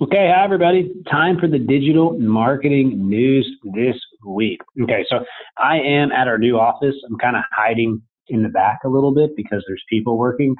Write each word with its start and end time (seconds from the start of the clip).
Okay, 0.00 0.32
hi 0.34 0.42
everybody. 0.42 0.90
Time 1.10 1.38
for 1.38 1.46
the 1.46 1.58
digital 1.58 2.18
marketing 2.18 3.08
news 3.10 3.46
this 3.74 3.94
week. 4.26 4.58
Okay, 4.82 5.04
so 5.08 5.18
I 5.58 5.76
am 5.76 6.10
at 6.12 6.28
our 6.28 6.38
new 6.38 6.58
office. 6.58 6.94
I'm 7.06 7.18
kind 7.18 7.36
of 7.36 7.42
hiding 7.52 8.00
in 8.28 8.42
the 8.42 8.48
back 8.48 8.78
a 8.86 8.88
little 8.88 9.12
bit 9.14 9.36
because 9.36 9.62
there's 9.68 9.82
people 9.90 10.16
working. 10.16 10.56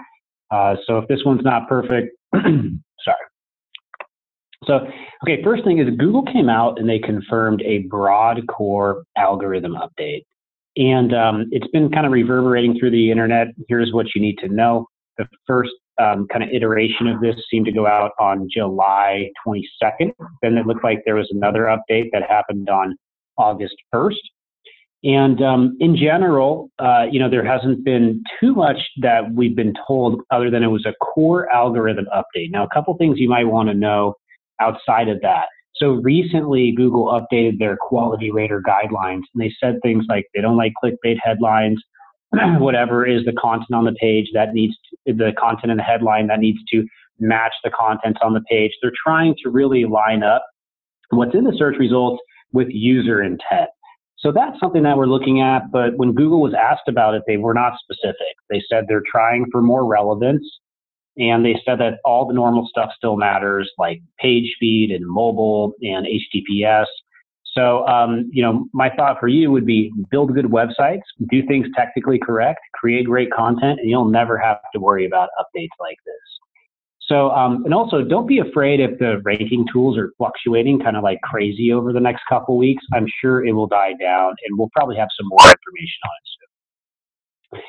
Uh, 0.51 0.75
so 0.87 0.99
if 0.99 1.09
this 1.09 1.21
one's 1.25 1.43
not 1.43 1.67
perfect, 1.67 2.15
sorry. 2.35 3.17
So, 4.67 4.81
okay, 5.25 5.43
first 5.43 5.65
thing 5.65 5.79
is 5.79 5.89
Google 5.99 6.25
came 6.25 6.51
out 6.51 6.79
and 6.79 6.87
they 6.87 6.99
confirmed 6.99 7.63
a 7.63 7.79
broad 7.89 8.47
core 8.49 9.05
algorithm 9.17 9.77
update. 9.77 10.25
And 10.77 11.15
um, 11.15 11.49
it's 11.53 11.67
been 11.69 11.91
kind 11.91 12.05
of 12.05 12.13
reverberating 12.13 12.79
through 12.79 12.91
the 12.91 13.11
internet. 13.11 13.49
Here's 13.67 13.95
what 13.95 14.15
you 14.15 14.21
need 14.21 14.37
to 14.41 14.49
know. 14.49 14.89
The 15.17 15.27
first 15.47 15.73
um, 16.01 16.27
kind 16.29 16.43
of 16.43 16.51
iteration 16.51 17.07
of 17.07 17.21
this 17.21 17.37
seemed 17.51 17.67
to 17.67 17.73
go 17.73 17.87
out 17.87 18.13
on 18.19 18.49
July 18.53 19.31
22nd. 19.47 20.13
Then 20.43 20.57
it 20.57 20.67
looked 20.67 20.85
like 20.85 21.03
there 21.05 21.17
was 21.17 21.29
another 21.31 21.65
update 21.65 22.09
that 22.13 22.23
happened 22.29 22.69
on 22.69 22.97
August 23.37 23.77
1st. 23.95 24.17
And 25.05 25.43
um, 25.43 25.77
in 25.81 25.97
general, 25.97 26.71
uh, 26.79 27.07
you 27.11 27.19
know, 27.19 27.29
there 27.29 27.45
hasn't 27.45 27.85
been 27.85 28.23
too 28.41 28.55
much 28.55 28.79
that 29.01 29.33
we've 29.35 29.57
been 29.57 29.75
told 29.87 30.23
other 30.31 30.49
than 30.49 30.63
it 30.63 30.69
was 30.69 30.87
a 30.87 30.95
core 31.05 31.53
algorithm 31.53 32.07
update. 32.15 32.51
Now, 32.51 32.65
a 32.65 32.69
couple 32.73 32.97
things 32.97 33.19
you 33.19 33.29
might 33.29 33.45
want 33.45 33.69
to 33.69 33.75
know 33.75 34.15
outside 34.61 35.09
of 35.09 35.21
that. 35.23 35.47
So 35.75 35.95
recently, 36.03 36.73
Google 36.77 37.07
updated 37.07 37.59
their 37.59 37.77
quality 37.77 38.31
rater 38.31 38.63
guidelines, 38.63 39.23
and 39.35 39.41
they 39.41 39.53
said 39.59 39.81
things 39.83 40.05
like 40.09 40.27
they 40.35 40.41
don't 40.41 40.57
like 40.57 40.73
clickbait 40.83 41.17
headlines. 41.21 41.83
whatever 42.59 43.07
is 43.07 43.25
the 43.25 43.33
content 43.33 43.75
on 43.75 43.85
the 43.85 43.93
page 43.93 44.29
that 44.33 44.55
needs 44.55 44.75
to, 44.91 44.92
the 45.07 45.33
content 45.39 45.71
in 45.71 45.77
the 45.77 45.83
headline 45.83 46.27
that 46.29 46.41
needs 46.41 46.59
to 46.73 46.85
match 47.19 47.55
the 47.65 47.71
content 47.71 48.19
on 48.23 48.35
the 48.35 48.41
page. 48.43 48.73
They're 48.81 48.93
trying 49.05 49.35
to 49.43 49.51
really 49.51 49.85
line 49.85 50.23
up 50.23 50.45
what's 51.11 51.35
in 51.35 51.45
the 51.45 51.55
search 51.57 51.77
results 51.79 52.23
with 52.53 52.69
user 52.71 53.23
intent. 53.23 53.71
So 54.19 54.31
that's 54.31 54.59
something 54.61 54.85
that 54.85 54.97
we're 54.97 55.07
looking 55.07 55.41
at. 55.41 55.71
But 55.73 55.97
when 55.97 56.13
Google 56.13 56.41
was 56.41 56.55
asked 56.55 56.89
about 56.89 57.15
it, 57.15 57.23
they 57.27 57.37
were 57.37 57.55
not 57.55 57.75
specific. 57.83 58.37
They 58.51 58.63
said 58.69 58.85
they're 58.87 59.03
trying 59.11 59.47
for 59.51 59.61
more 59.61 59.85
relevance. 59.85 60.45
And 61.19 61.45
they 61.45 61.61
said 61.67 61.79
that 61.81 61.99
all 62.05 62.27
the 62.27 62.33
normal 62.33 62.67
stuff 62.69 62.91
still 62.97 63.17
matters, 63.17 63.71
like 63.79 64.01
page 64.19 64.53
speed 64.55 64.91
and 64.91 65.05
mobile 65.07 65.75
and 65.83 66.07
HTTPS. 66.07 66.87
So, 67.55 67.87
um, 67.87 68.31
you 68.33 68.43
know, 68.43 68.67
my 68.73 68.91
thought 68.97 69.19
for 69.21 69.29
you 69.29 69.51
would 69.51 69.67
be 69.67 69.93
build 70.11 70.35
good 70.35 70.47
websites, 70.47 71.03
do 71.31 71.47
things 71.47 71.67
technically 71.77 72.19
correct, 72.19 72.61
create 72.75 73.07
great 73.07 73.31
content, 73.31 73.79
and 73.81 73.91
you'll 73.91 74.07
never 74.07 74.39
have 74.39 74.59
to 74.75 74.81
worry 74.81 75.05
about 75.05 75.29
updates 75.39 75.77
like 75.79 75.99
this. 76.07 76.15
So, 77.01 77.31
um, 77.33 77.65
and 77.65 77.75
also 77.75 78.03
don't 78.03 78.27
be 78.27 78.39
afraid 78.39 78.81
if 78.81 78.99
the 78.99 79.21
ranking 79.25 79.67
tools 79.71 79.99
are 79.99 80.13
fluctuating 80.17 80.81
kind 80.81 80.97
of 80.97 81.03
like 81.03 81.21
crazy 81.23 81.73
over 81.73 81.93
the 81.93 82.01
next 82.01 82.23
couple 82.29 82.57
weeks. 82.57 82.83
I'm 82.95 83.07
sure 83.21 83.45
it 83.45 83.53
will 83.53 83.67
die 83.67 83.93
down 84.01 84.35
and 84.47 84.59
we'll 84.59 84.71
probably 84.75 84.97
have 84.97 85.09
some 85.19 85.27
more 85.29 85.51
information 85.51 86.01
on 86.05 86.11
it 86.17 86.29
soon. 87.53 87.63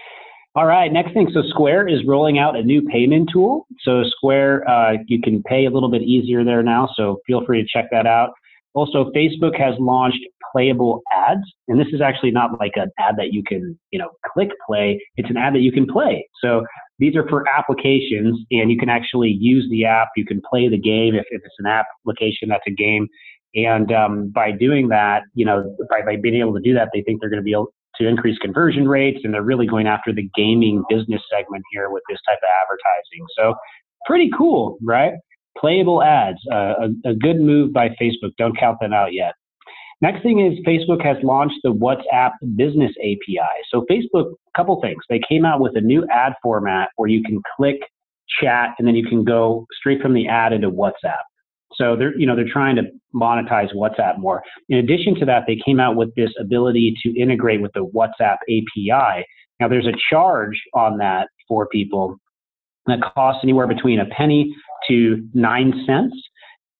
All 0.55 0.67
right, 0.67 0.93
next 0.93 1.13
thing. 1.13 1.29
So 1.33 1.41
Square 1.49 1.87
is 1.89 2.05
rolling 2.05 2.37
out 2.37 2.55
a 2.55 2.61
new 2.61 2.83
payment 2.83 3.31
tool. 3.33 3.65
So 3.81 4.03
Square, 4.03 4.69
uh, 4.69 4.93
you 5.07 5.19
can 5.19 5.41
pay 5.43 5.65
a 5.65 5.71
little 5.71 5.89
bit 5.89 6.03
easier 6.03 6.45
there 6.45 6.61
now. 6.61 6.87
So 6.95 7.17
feel 7.25 7.43
free 7.43 7.61
to 7.61 7.67
check 7.67 7.89
that 7.91 8.05
out. 8.05 8.29
Also, 8.73 9.11
Facebook 9.15 9.57
has 9.57 9.75
launched 9.79 10.19
playable 10.51 11.01
ads, 11.11 11.41
and 11.67 11.79
this 11.79 11.87
is 11.91 12.01
actually 12.01 12.31
not 12.31 12.59
like 12.59 12.73
an 12.75 12.89
ad 12.99 13.15
that 13.17 13.33
you 13.33 13.43
can, 13.43 13.77
you 13.91 13.99
know, 13.99 14.09
click 14.33 14.49
play. 14.67 14.99
It's 15.15 15.29
an 15.29 15.37
ad 15.37 15.53
that 15.55 15.61
you 15.61 15.71
can 15.71 15.85
play. 15.85 16.27
So 16.43 16.63
these 16.99 17.15
are 17.15 17.27
for 17.27 17.43
applications, 17.49 18.39
and 18.51 18.71
you 18.71 18.77
can 18.77 18.89
actually 18.89 19.35
use 19.39 19.67
the 19.69 19.85
app. 19.85 20.09
You 20.15 20.25
can 20.25 20.41
play 20.49 20.69
the 20.69 20.77
game 20.77 21.15
if, 21.15 21.25
if 21.31 21.41
it's 21.43 21.55
an 21.59 21.65
application 21.67 22.49
that's 22.49 22.63
a 22.67 22.71
game. 22.71 23.07
And 23.55 23.91
um, 23.91 24.29
by 24.29 24.51
doing 24.51 24.87
that, 24.89 25.23
you 25.35 25.45
know, 25.45 25.75
by, 25.89 26.01
by 26.01 26.15
being 26.17 26.35
able 26.35 26.53
to 26.53 26.61
do 26.61 26.73
that, 26.73 26.89
they 26.93 27.01
think 27.01 27.21
they're 27.21 27.29
going 27.29 27.41
to 27.41 27.43
be 27.43 27.51
able 27.51 27.73
to 27.97 28.07
increase 28.07 28.37
conversion 28.39 28.87
rates, 28.87 29.19
and 29.23 29.33
they're 29.33 29.43
really 29.43 29.67
going 29.67 29.85
after 29.85 30.11
the 30.11 30.27
gaming 30.35 30.83
business 30.89 31.21
segment 31.31 31.63
here 31.71 31.89
with 31.91 32.01
this 32.09 32.17
type 32.27 32.39
of 32.41 32.49
advertising. 32.63 33.25
So 33.37 33.53
pretty 34.07 34.31
cool, 34.35 34.77
right? 34.81 35.13
Playable 35.57 36.03
ads, 36.03 36.39
uh, 36.51 36.73
a, 37.05 37.09
a 37.09 37.13
good 37.13 37.39
move 37.39 37.73
by 37.73 37.89
Facebook. 38.01 38.31
Don't 38.37 38.57
count 38.57 38.79
them 38.81 38.93
out 38.93 39.13
yet. 39.13 39.33
Next 40.01 40.21
thing 40.21 40.39
is 40.39 40.59
Facebook 40.65 41.01
has 41.01 41.15
launched 41.23 41.55
the 41.63 41.71
WhatsApp 41.71 42.31
Business 42.57 42.91
API. 42.99 43.39
So 43.71 43.85
Facebook, 43.89 44.33
a 44.33 44.57
couple 44.57 44.81
things. 44.81 45.01
They 45.09 45.21
came 45.29 45.45
out 45.45 45.61
with 45.61 45.77
a 45.77 45.81
new 45.81 46.05
ad 46.11 46.33
format 46.43 46.89
where 46.97 47.07
you 47.07 47.23
can 47.23 47.41
click 47.55 47.77
chat 48.41 48.71
and 48.77 48.87
then 48.87 48.95
you 48.95 49.07
can 49.07 49.23
go 49.23 49.65
straight 49.71 50.01
from 50.01 50.13
the 50.13 50.27
ad 50.27 50.51
into 50.51 50.69
WhatsApp. 50.69 51.23
So 51.75 51.95
they're, 51.95 52.17
you 52.17 52.27
know, 52.27 52.35
they're 52.35 52.51
trying 52.51 52.75
to 52.75 52.83
monetize 53.15 53.73
WhatsApp 53.73 54.19
more. 54.19 54.43
In 54.69 54.77
addition 54.77 55.15
to 55.19 55.25
that, 55.25 55.43
they 55.47 55.57
came 55.65 55.79
out 55.79 55.95
with 55.95 56.13
this 56.15 56.31
ability 56.39 56.95
to 57.03 57.19
integrate 57.19 57.61
with 57.61 57.71
the 57.73 57.85
WhatsApp 57.85 58.37
API. 58.49 59.25
Now 59.59 59.67
there's 59.69 59.87
a 59.87 59.93
charge 60.09 60.61
on 60.73 60.97
that 60.97 61.29
for 61.47 61.67
people 61.67 62.17
that 62.87 62.99
costs 63.15 63.39
anywhere 63.43 63.67
between 63.67 63.99
a 63.99 64.05
penny 64.05 64.53
to 64.87 65.27
nine 65.33 65.83
cents 65.85 66.15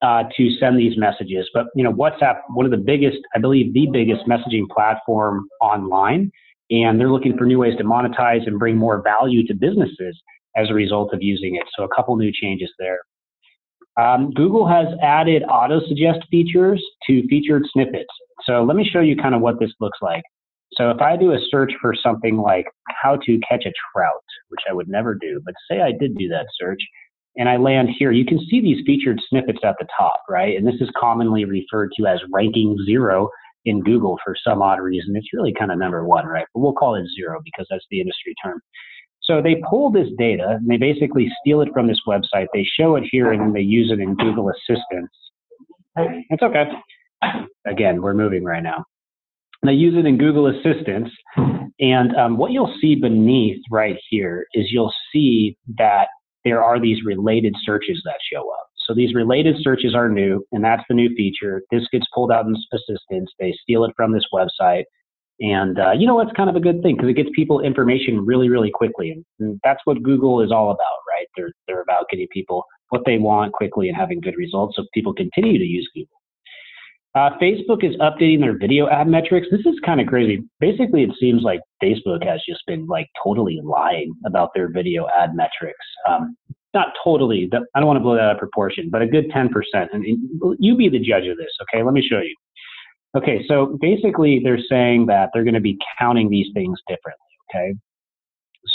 uh, 0.01 0.23
to 0.35 0.49
send 0.59 0.77
these 0.77 0.97
messages. 0.97 1.49
But 1.53 1.67
you 1.75 1.83
know, 1.83 1.93
WhatsApp, 1.93 2.41
one 2.49 2.65
of 2.65 2.71
the 2.71 2.77
biggest, 2.77 3.17
I 3.35 3.39
believe, 3.39 3.73
the 3.73 3.87
biggest 3.91 4.21
messaging 4.27 4.67
platform 4.69 5.47
online, 5.61 6.31
and 6.69 6.99
they're 6.99 7.11
looking 7.11 7.37
for 7.37 7.45
new 7.45 7.59
ways 7.59 7.77
to 7.77 7.83
monetize 7.83 8.45
and 8.45 8.59
bring 8.59 8.75
more 8.75 9.01
value 9.01 9.45
to 9.47 9.53
businesses 9.53 10.21
as 10.55 10.69
a 10.69 10.73
result 10.73 11.13
of 11.13 11.21
using 11.21 11.55
it. 11.55 11.63
So 11.77 11.83
a 11.83 11.95
couple 11.95 12.15
new 12.15 12.31
changes 12.31 12.69
there. 12.77 12.99
Um, 13.99 14.31
Google 14.31 14.67
has 14.67 14.87
added 15.01 15.43
auto 15.43 15.79
suggest 15.87 16.19
features 16.31 16.83
to 17.07 17.25
featured 17.27 17.63
snippets. 17.71 18.09
So 18.43 18.63
let 18.63 18.75
me 18.75 18.87
show 18.91 18.99
you 18.99 19.15
kind 19.15 19.35
of 19.35 19.41
what 19.41 19.59
this 19.59 19.71
looks 19.79 19.99
like. 20.01 20.23
So 20.73 20.89
if 20.89 20.99
I 21.01 21.15
do 21.15 21.33
a 21.33 21.39
search 21.51 21.71
for 21.79 21.93
something 21.93 22.37
like 22.37 22.65
how 23.01 23.17
to 23.17 23.39
catch 23.47 23.65
a 23.65 23.71
trout, 23.93 24.23
which 24.49 24.61
I 24.69 24.73
would 24.73 24.87
never 24.87 25.15
do, 25.15 25.39
but 25.45 25.53
say 25.69 25.81
I 25.81 25.91
did 25.91 26.17
do 26.17 26.27
that 26.29 26.47
search, 26.59 26.79
and 27.35 27.49
I 27.49 27.57
land 27.57 27.89
here, 27.97 28.11
you 28.11 28.25
can 28.25 28.39
see 28.49 28.61
these 28.61 28.83
featured 28.85 29.19
snippets 29.29 29.59
at 29.63 29.75
the 29.79 29.87
top, 29.97 30.21
right? 30.29 30.55
And 30.55 30.67
this 30.67 30.79
is 30.79 30.89
commonly 30.99 31.45
referred 31.45 31.91
to 31.97 32.05
as 32.05 32.19
ranking 32.31 32.77
zero 32.85 33.29
in 33.65 33.81
Google 33.81 34.19
for 34.23 34.35
some 34.45 34.61
odd 34.61 34.79
reason. 34.79 35.15
It's 35.15 35.33
really 35.33 35.53
kind 35.57 35.71
of 35.71 35.79
number 35.79 36.05
one, 36.05 36.25
right? 36.25 36.45
But 36.53 36.59
we'll 36.59 36.73
call 36.73 36.95
it 36.95 37.05
zero 37.15 37.39
because 37.43 37.65
that's 37.69 37.85
the 37.89 38.01
industry 38.01 38.35
term. 38.43 38.61
So 39.21 39.41
they 39.41 39.61
pull 39.69 39.89
this 39.89 40.09
data 40.17 40.59
and 40.59 40.69
they 40.69 40.77
basically 40.77 41.31
steal 41.41 41.61
it 41.61 41.69
from 41.73 41.87
this 41.87 42.01
website. 42.07 42.47
They 42.53 42.65
show 42.77 42.97
it 42.97 43.05
here 43.09 43.31
and 43.31 43.41
then 43.41 43.53
they 43.53 43.61
use 43.61 43.89
it 43.91 43.99
in 43.99 44.15
Google 44.15 44.49
Assistant. 44.49 45.09
It's 46.29 46.43
okay. 46.43 46.65
Again, 47.65 48.01
we're 48.01 48.13
moving 48.13 48.43
right 48.43 48.63
now. 48.63 48.83
They 49.65 49.71
use 49.71 49.95
it 49.97 50.05
in 50.05 50.17
Google 50.17 50.47
Assistant. 50.47 51.07
And 51.79 52.15
um, 52.15 52.37
what 52.37 52.51
you'll 52.51 52.75
see 52.81 52.95
beneath 52.95 53.61
right 53.71 53.97
here 54.09 54.45
is 54.53 54.67
you'll 54.71 54.93
see 55.13 55.57
that 55.77 56.07
there 56.45 56.63
are 56.63 56.79
these 56.79 57.03
related 57.03 57.55
searches 57.63 58.01
that 58.05 58.17
show 58.31 58.51
up. 58.51 58.67
So 58.87 58.93
these 58.93 59.15
related 59.15 59.55
searches 59.61 59.95
are 59.95 60.09
new, 60.09 60.45
and 60.51 60.63
that's 60.63 60.83
the 60.89 60.95
new 60.95 61.13
feature. 61.15 61.63
This 61.71 61.87
gets 61.91 62.05
pulled 62.13 62.31
out 62.31 62.45
in 62.45 62.55
Assistant. 62.73 63.29
They 63.39 63.53
steal 63.61 63.85
it 63.85 63.93
from 63.95 64.11
this 64.11 64.25
website. 64.33 64.83
And 65.39 65.79
uh, 65.79 65.91
you 65.97 66.05
know, 66.05 66.19
it's 66.19 66.31
kind 66.33 66.49
of 66.49 66.55
a 66.55 66.59
good 66.59 66.81
thing 66.83 66.95
because 66.95 67.09
it 67.09 67.15
gets 67.15 67.29
people 67.33 67.61
information 67.61 68.25
really, 68.25 68.49
really 68.49 68.71
quickly. 68.71 69.23
And 69.39 69.59
that's 69.63 69.79
what 69.85 70.03
Google 70.03 70.41
is 70.41 70.51
all 70.51 70.71
about, 70.71 70.99
right? 71.09 71.27
They're, 71.35 71.51
they're 71.67 71.81
about 71.81 72.09
getting 72.09 72.27
people 72.31 72.65
what 72.89 73.01
they 73.05 73.17
want 73.17 73.53
quickly 73.53 73.87
and 73.87 73.97
having 73.97 74.21
good 74.21 74.35
results 74.37 74.75
so 74.75 74.85
people 74.93 75.13
continue 75.13 75.57
to 75.57 75.65
use 75.65 75.89
Google. 75.95 76.22
Uh, 77.15 77.29
Facebook 77.39 77.83
is 77.83 77.95
updating 77.97 78.39
their 78.39 78.57
video 78.57 78.89
ad 78.89 79.07
metrics. 79.07 79.47
This 79.51 79.61
is 79.61 79.79
kind 79.85 80.01
of 80.01 80.07
crazy. 80.07 80.43
Basically, 80.59 81.03
it 81.03 81.11
seems 81.19 81.43
like 81.43 81.59
Facebook 81.81 82.25
has 82.25 82.41
just 82.47 82.65
been 82.65 82.87
like 82.87 83.07
totally 83.23 83.59
lying 83.63 84.13
about 84.25 84.49
their 84.55 84.69
video 84.69 85.07
ad 85.15 85.35
metrics. 85.35 85.85
Um, 86.09 86.35
not 86.73 86.87
totally. 87.03 87.49
I 87.75 87.79
don't 87.79 87.85
want 87.85 87.97
to 87.97 88.03
blow 88.03 88.15
that 88.15 88.23
out 88.23 88.31
of 88.31 88.39
proportion, 88.39 88.89
but 88.89 89.03
a 89.03 89.07
good 89.07 89.29
10%. 89.29 89.49
And 89.91 90.05
you 90.57 90.75
be 90.75 90.89
the 90.89 90.99
judge 90.99 91.27
of 91.27 91.37
this, 91.37 91.51
okay? 91.61 91.83
Let 91.83 91.93
me 91.93 92.01
show 92.01 92.19
you. 92.19 92.35
Okay, 93.15 93.45
so 93.47 93.77
basically 93.79 94.41
they're 94.43 94.63
saying 94.67 95.05
that 95.05 95.29
they're 95.33 95.43
going 95.43 95.53
to 95.53 95.59
be 95.59 95.77
counting 95.99 96.31
these 96.31 96.47
things 96.55 96.79
differently, 96.87 97.19
okay? 97.51 97.75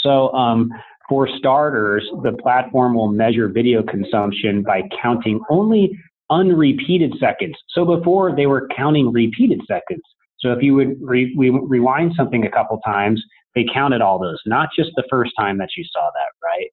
So 0.01 0.31
um, 0.31 0.71
for 1.09 1.27
starters, 1.27 2.07
the 2.23 2.31
platform 2.41 2.95
will 2.95 3.09
measure 3.09 3.49
video 3.49 3.83
consumption 3.83 4.63
by 4.63 4.83
counting 5.01 5.41
only 5.49 5.91
unrepeated 6.29 7.13
seconds. 7.19 7.55
So 7.69 7.85
before 7.85 8.35
they 8.35 8.45
were 8.45 8.67
counting 8.75 9.11
repeated 9.11 9.61
seconds. 9.67 10.01
So 10.39 10.51
if 10.51 10.63
you 10.63 10.73
would 10.75 10.95
re- 11.01 11.33
we 11.37 11.49
rewind 11.49 12.13
something 12.15 12.45
a 12.45 12.51
couple 12.51 12.79
times, 12.85 13.21
they 13.55 13.65
counted 13.73 14.01
all 14.01 14.19
those, 14.19 14.39
not 14.45 14.69
just 14.77 14.91
the 14.95 15.03
first 15.09 15.31
time 15.37 15.57
that 15.57 15.69
you 15.75 15.83
saw 15.91 16.09
that, 16.13 16.47
right? 16.47 16.69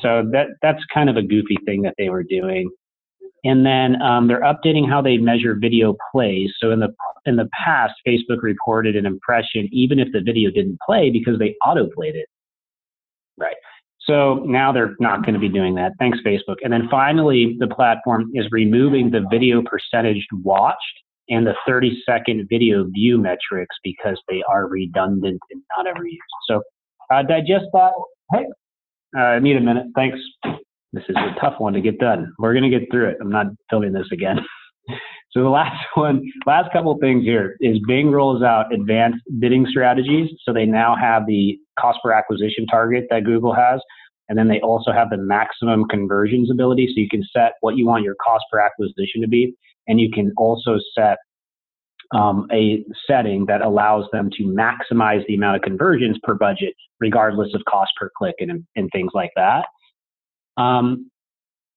So 0.00 0.28
that 0.32 0.48
that's 0.62 0.82
kind 0.92 1.10
of 1.10 1.16
a 1.16 1.22
goofy 1.22 1.56
thing 1.66 1.82
that 1.82 1.94
they 1.98 2.10
were 2.10 2.22
doing. 2.22 2.70
And 3.44 3.64
then 3.64 4.00
um, 4.02 4.28
they're 4.28 4.42
updating 4.42 4.88
how 4.88 5.00
they 5.00 5.16
measure 5.16 5.56
video 5.58 5.96
plays. 6.12 6.50
So 6.60 6.70
in 6.70 6.80
the 6.80 6.94
in 7.26 7.36
the 7.36 7.48
past, 7.64 7.94
Facebook 8.06 8.42
reported 8.42 8.96
an 8.96 9.06
impression 9.06 9.68
even 9.72 9.98
if 9.98 10.08
the 10.12 10.20
video 10.20 10.50
didn't 10.50 10.78
play 10.84 11.10
because 11.10 11.38
they 11.38 11.56
auto 11.64 11.88
played 11.94 12.14
it. 12.14 12.26
Right. 13.36 13.56
So 14.08 14.42
now 14.46 14.72
they're 14.72 14.96
not 15.00 15.22
going 15.24 15.34
to 15.34 15.40
be 15.40 15.50
doing 15.50 15.74
that. 15.74 15.92
Thanks, 15.98 16.18
Facebook. 16.26 16.56
And 16.62 16.72
then 16.72 16.88
finally, 16.90 17.56
the 17.58 17.66
platform 17.66 18.30
is 18.34 18.46
removing 18.50 19.10
the 19.10 19.26
video 19.30 19.62
percentage 19.62 20.26
watched 20.32 20.76
and 21.28 21.46
the 21.46 21.54
30 21.66 22.02
second 22.06 22.46
video 22.48 22.84
view 22.84 23.18
metrics 23.18 23.76
because 23.84 24.18
they 24.28 24.42
are 24.48 24.66
redundant 24.66 25.40
and 25.50 25.62
not 25.76 25.86
ever 25.86 26.06
used. 26.06 26.22
So 26.48 26.62
uh, 27.12 27.22
digest 27.22 27.66
that. 27.74 27.92
Hey, 28.32 28.46
uh, 29.16 29.20
I 29.20 29.38
need 29.40 29.56
a 29.56 29.60
minute. 29.60 29.86
Thanks. 29.94 30.18
This 30.94 31.04
is 31.10 31.16
a 31.16 31.38
tough 31.38 31.54
one 31.58 31.74
to 31.74 31.82
get 31.82 31.98
done. 31.98 32.32
We're 32.38 32.54
going 32.54 32.70
to 32.70 32.78
get 32.78 32.90
through 32.90 33.10
it. 33.10 33.18
I'm 33.20 33.30
not 33.30 33.46
filming 33.68 33.92
this 33.92 34.06
again. 34.10 34.38
So 35.30 35.42
the 35.42 35.48
last 35.48 35.84
one, 35.94 36.22
last 36.46 36.72
couple 36.72 36.92
of 36.92 37.00
things 37.00 37.24
here 37.24 37.56
is 37.60 37.78
Bing 37.86 38.10
rolls 38.10 38.42
out 38.42 38.72
advanced 38.72 39.22
bidding 39.38 39.66
strategies. 39.68 40.30
So 40.44 40.52
they 40.52 40.66
now 40.66 40.96
have 40.96 41.26
the 41.26 41.58
cost 41.78 41.98
per 42.02 42.12
acquisition 42.12 42.66
target 42.66 43.06
that 43.10 43.24
Google 43.24 43.54
has. 43.54 43.80
And 44.28 44.36
then 44.36 44.48
they 44.48 44.60
also 44.60 44.92
have 44.92 45.08
the 45.10 45.16
maximum 45.16 45.86
conversions 45.88 46.50
ability. 46.50 46.86
So 46.88 47.00
you 47.00 47.08
can 47.08 47.24
set 47.32 47.52
what 47.60 47.76
you 47.76 47.86
want 47.86 48.04
your 48.04 48.16
cost 48.22 48.44
per 48.52 48.60
acquisition 48.60 49.22
to 49.22 49.28
be. 49.28 49.54
And 49.86 49.98
you 49.98 50.10
can 50.10 50.32
also 50.36 50.78
set 50.94 51.16
um, 52.14 52.46
a 52.52 52.84
setting 53.06 53.46
that 53.46 53.62
allows 53.62 54.04
them 54.12 54.30
to 54.36 54.44
maximize 54.44 55.26
the 55.26 55.34
amount 55.34 55.56
of 55.56 55.62
conversions 55.62 56.18
per 56.22 56.34
budget, 56.34 56.74
regardless 57.00 57.54
of 57.54 57.62
cost 57.66 57.92
per 57.98 58.10
click 58.16 58.34
and, 58.38 58.66
and 58.76 58.90
things 58.92 59.12
like 59.14 59.30
that. 59.36 59.64
Um, 60.56 61.10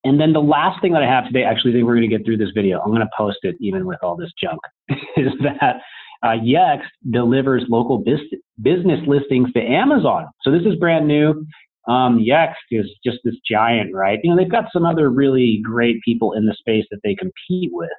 and 0.04 0.20
then 0.20 0.32
the 0.32 0.40
last 0.40 0.80
thing 0.80 0.92
that 0.92 1.02
I 1.02 1.06
have 1.06 1.26
today, 1.26 1.44
actually, 1.44 1.72
think 1.72 1.86
we're 1.86 1.94
going 1.94 2.08
to 2.08 2.16
get 2.16 2.24
through 2.24 2.38
this 2.38 2.50
video. 2.54 2.80
I'm 2.80 2.90
going 2.90 3.00
to 3.00 3.10
post 3.16 3.38
it 3.42 3.56
even 3.60 3.86
with 3.86 3.98
all 4.02 4.16
this 4.16 4.32
junk. 4.40 4.60
is 5.16 5.32
that 5.42 5.80
uh, 6.22 6.38
Yext 6.42 6.88
delivers 7.10 7.64
local 7.68 7.98
bis- 7.98 8.20
business 8.60 9.00
listings 9.06 9.52
to 9.52 9.60
Amazon. 9.60 10.26
So 10.42 10.50
this 10.50 10.62
is 10.62 10.76
brand 10.76 11.06
new. 11.06 11.46
Um, 11.88 12.18
Yext 12.18 12.54
is 12.70 12.86
just 13.04 13.18
this 13.24 13.34
giant, 13.48 13.94
right? 13.94 14.18
You 14.22 14.30
know, 14.30 14.36
they've 14.36 14.50
got 14.50 14.66
some 14.72 14.86
other 14.86 15.10
really 15.10 15.60
great 15.64 16.00
people 16.04 16.32
in 16.32 16.46
the 16.46 16.54
space 16.58 16.84
that 16.90 17.00
they 17.02 17.14
compete 17.14 17.70
with. 17.72 17.90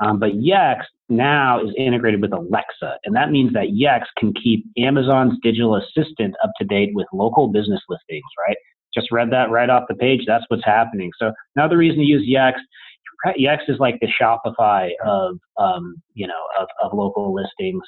Um, 0.00 0.18
but 0.18 0.32
Yext 0.32 0.84
now 1.08 1.62
is 1.62 1.72
integrated 1.78 2.20
with 2.20 2.32
Alexa, 2.32 2.98
and 3.04 3.16
that 3.16 3.30
means 3.30 3.52
that 3.54 3.68
Yext 3.68 4.08
can 4.18 4.34
keep 4.34 4.66
Amazon's 4.76 5.38
digital 5.42 5.76
assistant 5.76 6.34
up 6.44 6.50
to 6.58 6.66
date 6.66 6.90
with 6.92 7.06
local 7.14 7.48
business 7.48 7.80
listings, 7.88 8.24
right? 8.46 8.56
Just 8.96 9.12
read 9.12 9.30
that 9.30 9.50
right 9.50 9.70
off 9.70 9.84
the 9.88 9.94
page. 9.94 10.22
That's 10.26 10.44
what's 10.48 10.64
happening. 10.64 11.10
So 11.18 11.32
another 11.54 11.76
reason 11.76 11.98
to 11.98 12.04
use 12.04 12.28
Yext, 12.28 12.62
Yext 13.38 13.68
is 13.68 13.78
like 13.78 13.98
the 14.00 14.08
Shopify 14.20 14.90
of, 15.04 15.38
um, 15.58 15.96
you 16.14 16.26
know, 16.26 16.42
of, 16.60 16.68
of 16.82 16.96
local 16.96 17.34
listings. 17.34 17.82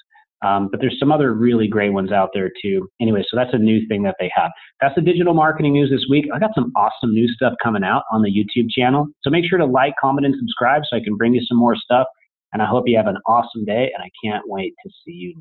Um, 0.45 0.69
but 0.71 0.81
there's 0.81 0.97
some 1.01 1.11
other 1.11 1.35
really 1.35 1.67
great 1.67 1.91
ones 1.91 2.13
out 2.13 2.31
there 2.33 2.51
too. 2.63 2.89
Anyway, 3.01 3.25
so 3.29 3.37
that's 3.37 3.53
a 3.53 3.59
new 3.59 3.81
thing 3.89 4.05
that 4.05 4.15
they 4.21 4.31
have. 4.35 4.53
That's 4.81 4.95
the 4.95 5.01
digital 5.01 5.35
marketing 5.35 5.73
news 5.73 5.91
this 5.91 6.07
week. 6.09 6.27
I 6.33 6.39
got 6.39 6.55
some 6.55 6.71
awesome 6.77 7.13
new 7.13 7.27
stuff 7.29 7.55
coming 7.63 7.83
out 7.83 8.05
on 8.13 8.23
the 8.23 8.31
YouTube 8.31 8.71
channel. 8.71 9.09
So 9.23 9.31
make 9.31 9.45
sure 9.49 9.59
to 9.59 9.67
like, 9.67 9.95
comment, 10.01 10.27
and 10.27 10.37
subscribe 10.39 10.83
so 10.89 10.97
I 10.97 11.01
can 11.03 11.17
bring 11.17 11.35
you 11.35 11.45
some 11.45 11.59
more 11.59 11.75
stuff. 11.75 12.07
And 12.53 12.63
I 12.63 12.67
hope 12.67 12.85
you 12.87 12.97
have 12.97 13.09
an 13.09 13.19
awesome 13.27 13.65
day. 13.65 13.91
And 13.93 14.03
I 14.03 14.11
can't 14.25 14.45
wait 14.47 14.75
to 14.85 14.91
see 15.05 15.13
you. 15.13 15.35